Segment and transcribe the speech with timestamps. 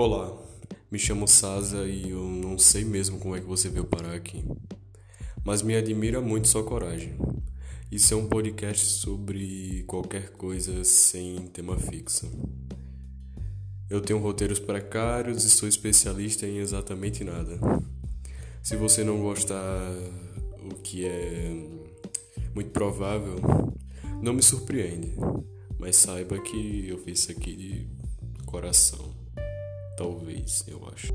[0.00, 0.32] Olá,
[0.92, 4.44] me chamo Sasa e eu não sei mesmo como é que você veio parar aqui.
[5.44, 7.18] Mas me admira muito sua coragem.
[7.90, 12.30] Isso é um podcast sobre qualquer coisa sem tema fixo.
[13.90, 17.58] Eu tenho roteiros precários e sou especialista em exatamente nada.
[18.62, 19.90] Se você não gostar,
[20.62, 21.50] o que é
[22.54, 23.34] muito provável,
[24.22, 25.16] não me surpreende.
[25.76, 27.88] Mas saiba que eu fiz isso aqui de
[28.46, 29.27] coração.
[29.98, 31.12] Talvez, eu acho.